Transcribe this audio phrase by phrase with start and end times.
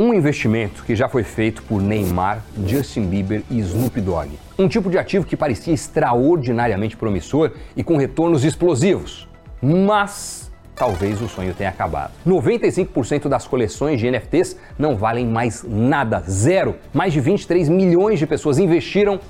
[0.00, 4.30] Um investimento que já foi feito por Neymar, Justin Bieber e Snoop Dogg.
[4.58, 9.28] Um tipo de ativo que parecia extraordinariamente promissor e com retornos explosivos.
[9.60, 12.12] Mas talvez o sonho tenha acabado.
[12.26, 16.76] 95% das coleções de NFTs não valem mais nada, zero.
[16.94, 19.20] Mais de 23 milhões de pessoas investiram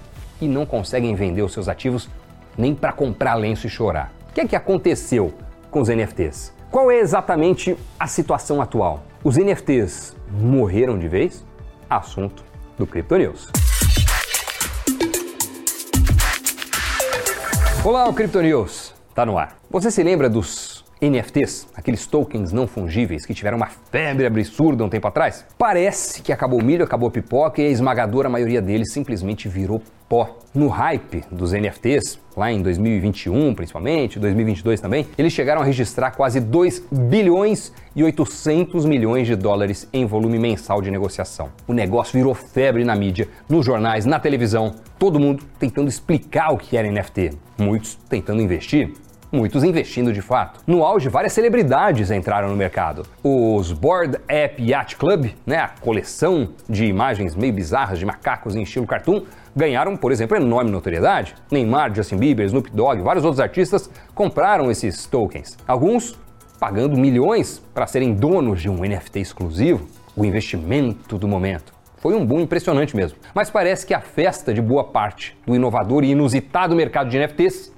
[0.40, 2.08] e não conseguem vender os seus ativos
[2.56, 4.12] nem para comprar lenço e chorar.
[4.30, 5.34] O que é que aconteceu
[5.68, 6.52] com os NFTs?
[6.70, 9.02] Qual é exatamente a situação atual?
[9.24, 11.44] Os NFTs morreram de vez?
[11.88, 12.44] Assunto
[12.78, 13.50] do Crypto News.
[17.84, 19.58] Olá, o Crypto News está no ar.
[19.70, 20.69] Você se lembra dos
[21.00, 25.46] NFTs, aqueles tokens não fungíveis que tiveram uma febre absurda um tempo atrás?
[25.56, 29.82] Parece que acabou o milho, acabou a pipoca e a esmagadora maioria deles simplesmente virou
[30.06, 30.38] pó.
[30.52, 36.38] No hype dos NFTs, lá em 2021 principalmente, 2022 também, eles chegaram a registrar quase
[36.38, 41.48] 2 bilhões e 800 milhões de dólares em volume mensal de negociação.
[41.66, 46.58] O negócio virou febre na mídia, nos jornais, na televisão, todo mundo tentando explicar o
[46.58, 48.92] que era NFT, muitos tentando investir
[49.30, 50.60] muitos investindo de fato.
[50.66, 53.06] No auge, várias celebridades entraram no mercado.
[53.22, 58.62] Os Board App Yacht Club, né, a coleção de imagens meio bizarras de macacos em
[58.62, 59.22] estilo cartoon,
[59.54, 61.34] ganharam, por exemplo, enorme notoriedade.
[61.50, 65.56] Neymar, Justin Bieber, Snoop Dogg, vários outros artistas compraram esses tokens.
[65.66, 66.18] Alguns
[66.58, 71.72] pagando milhões para serem donos de um NFT exclusivo, o investimento do momento.
[71.96, 73.18] Foi um boom impressionante mesmo.
[73.34, 77.72] Mas parece que a festa de boa parte do inovador e inusitado mercado de NFTs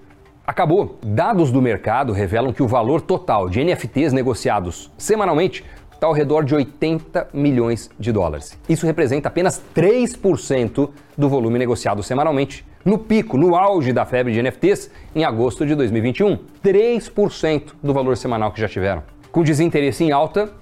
[0.46, 0.98] acabou.
[1.04, 6.44] Dados do mercado revelam que o valor total de NFTs negociados semanalmente está ao redor
[6.44, 8.58] de 80 milhões de dólares.
[8.68, 12.66] Isso representa apenas 3% do volume negociado semanalmente.
[12.84, 18.16] No pico, no auge da febre de NFTs, em agosto de 2021, 3% do valor
[18.16, 19.04] semanal que já tiveram.
[19.30, 20.52] Com desinteresse em alta,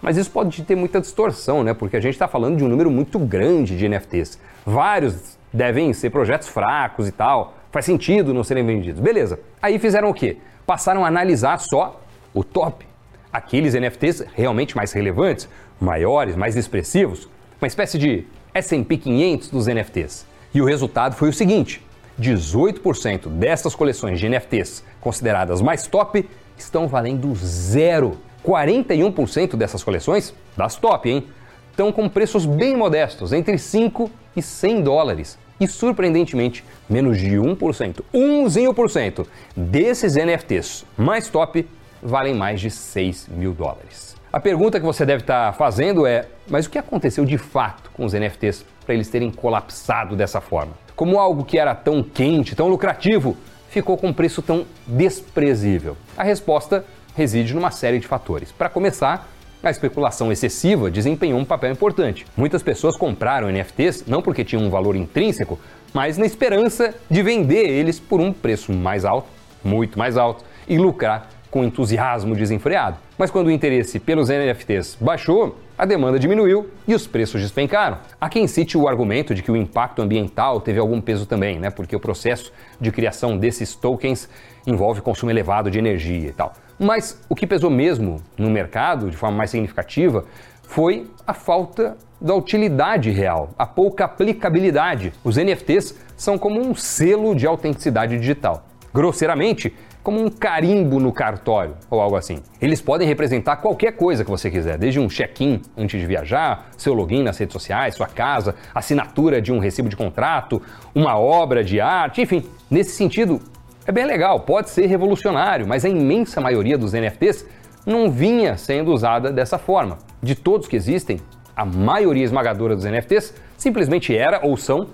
[0.00, 1.74] mas isso pode ter muita distorção, né?
[1.74, 4.38] Porque a gente está falando de um número muito grande de NFTs.
[4.64, 9.00] Vários devem ser projetos fracos e tal, faz sentido não serem vendidos.
[9.00, 9.40] Beleza.
[9.60, 10.36] Aí fizeram o quê?
[10.66, 12.00] Passaram a analisar só
[12.34, 12.86] o top.
[13.32, 15.48] Aqueles NFTs realmente mais relevantes,
[15.80, 17.28] maiores, mais expressivos,
[17.60, 20.26] uma espécie de S&P 500 dos NFTs.
[20.54, 21.82] E o resultado foi o seguinte:
[22.20, 28.18] 18% dessas coleções de NFTs consideradas mais top estão valendo zero.
[28.44, 31.24] 41% dessas coleções, das top, hein,
[31.70, 35.38] estão com preços bem modestos, entre 5 e 100 dólares.
[35.58, 39.26] E surpreendentemente, menos de 1%, 1%
[39.56, 41.66] desses NFTs mais top
[42.02, 44.14] valem mais de 6 mil dólares.
[44.32, 48.04] A pergunta que você deve estar fazendo é: mas o que aconteceu de fato com
[48.04, 50.72] os NFTs para eles terem colapsado dessa forma?
[50.94, 53.36] Como algo que era tão quente, tão lucrativo,
[53.68, 55.96] ficou com um preço tão desprezível?
[56.16, 56.84] A resposta
[57.14, 58.52] reside numa série de fatores.
[58.52, 59.28] Para começar,
[59.62, 62.26] a especulação excessiva desempenhou um papel importante.
[62.36, 65.58] Muitas pessoas compraram NFTs não porque tinham um valor intrínseco,
[65.92, 69.28] mas na esperança de vender eles por um preço mais alto,
[69.64, 72.98] muito mais alto, e lucrar com entusiasmo desenfreado.
[73.16, 77.98] Mas quando o interesse pelos NFTs baixou, a demanda diminuiu e os preços despencaram.
[78.20, 81.68] Há quem cite o argumento de que o impacto ambiental teve algum peso também, né?
[81.70, 84.28] Porque o processo de criação desses tokens
[84.66, 86.54] envolve consumo elevado de energia e tal.
[86.78, 90.24] Mas o que pesou mesmo no mercado, de forma mais significativa,
[90.62, 95.12] foi a falta da utilidade real, a pouca aplicabilidade.
[95.22, 98.66] Os NFTs são como um selo de autenticidade digital.
[98.92, 99.74] Grosseiramente,
[100.06, 102.40] como um carimbo no cartório ou algo assim.
[102.62, 106.94] Eles podem representar qualquer coisa que você quiser, desde um check-in antes de viajar, seu
[106.94, 110.62] login nas redes sociais, sua casa, assinatura de um recibo de contrato,
[110.94, 112.44] uma obra de arte, enfim.
[112.70, 113.40] Nesse sentido,
[113.84, 117.44] é bem legal, pode ser revolucionário, mas a imensa maioria dos NFTs
[117.84, 119.98] não vinha sendo usada dessa forma.
[120.22, 121.18] De todos que existem,
[121.56, 124.86] a maioria esmagadora dos NFTs simplesmente era ou são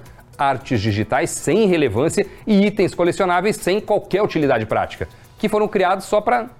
[0.42, 5.08] artes digitais sem relevância e itens colecionáveis sem qualquer utilidade prática,
[5.38, 6.50] que foram criados só para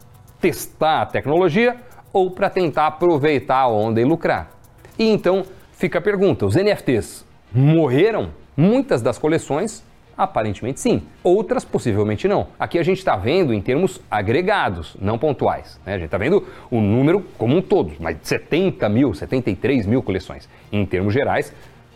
[0.40, 1.76] testar a tecnologia
[2.12, 4.50] ou para tentar aproveitar a onda e lucrar.
[4.98, 8.30] E então fica a pergunta: os NFTs morreram?
[8.54, 9.82] Muitas das coleções
[10.16, 11.02] Aparentemente sim.
[11.22, 12.48] Outras possivelmente não.
[12.58, 15.80] Aqui a gente está vendo em termos agregados, não pontuais.
[15.86, 15.94] Né?
[15.94, 20.02] A gente está vendo o número como um todo, mais de 70 mil, 73 mil
[20.02, 20.48] coleções.
[20.70, 21.52] Em termos gerais,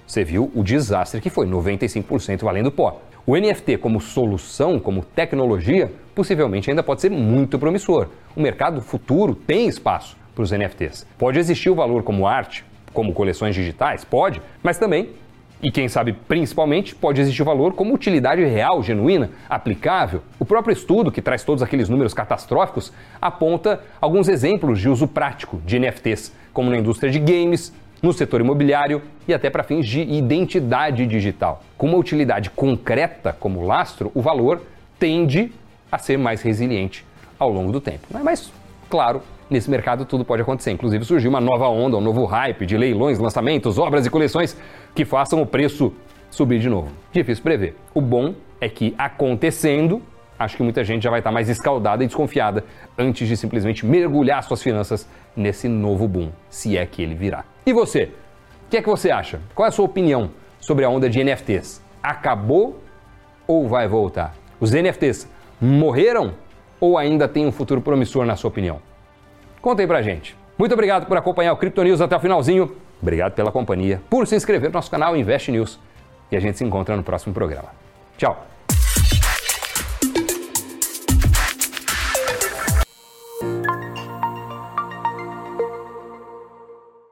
[0.06, 3.02] você viu o desastre que foi, 95% valendo pó.
[3.26, 8.08] O NFT como solução, como tecnologia, possivelmente ainda pode ser muito promissor.
[8.36, 11.06] O mercado futuro tem espaço para os NFTs.
[11.18, 14.04] Pode existir o valor como arte, como coleções digitais?
[14.04, 15.10] Pode, mas também
[15.62, 20.22] e quem sabe, principalmente, pode existir valor como utilidade real, genuína, aplicável.
[20.38, 25.60] O próprio estudo, que traz todos aqueles números catastróficos, aponta alguns exemplos de uso prático
[25.64, 30.00] de NFTs, como na indústria de games, no setor imobiliário e até para fins de
[30.00, 31.62] identidade digital.
[31.76, 34.62] Com uma utilidade concreta como lastro, o valor
[34.98, 35.52] tende
[35.90, 37.04] a ser mais resiliente
[37.38, 38.06] ao longo do tempo.
[38.22, 38.52] Mas,
[38.88, 40.70] claro, nesse mercado tudo pode acontecer.
[40.70, 44.56] Inclusive surgiu uma nova onda, um novo hype de leilões, lançamentos, obras e coleções
[44.94, 45.92] que façam o preço
[46.30, 46.90] subir de novo.
[47.12, 47.76] Difícil prever.
[47.94, 50.02] O bom é que acontecendo,
[50.38, 52.64] acho que muita gente já vai estar mais escaldada e desconfiada
[52.96, 57.44] antes de simplesmente mergulhar suas finanças nesse novo boom, se é que ele virá.
[57.64, 58.10] E você?
[58.66, 59.40] O que é que você acha?
[59.54, 61.82] Qual é a sua opinião sobre a onda de NFTs?
[62.02, 62.80] Acabou
[63.46, 64.34] ou vai voltar?
[64.58, 65.28] Os NFTs
[65.60, 66.34] morreram
[66.80, 68.80] ou ainda tem um futuro promissor na sua opinião?
[69.60, 70.36] Conta aí pra gente.
[70.58, 72.76] Muito obrigado por acompanhar o Crypto News até o finalzinho.
[73.00, 75.78] Obrigado pela companhia, por se inscrever no nosso canal Invest News.
[76.30, 77.68] E a gente se encontra no próximo programa.
[78.16, 78.55] Tchau!